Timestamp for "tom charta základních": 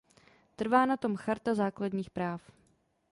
0.97-2.09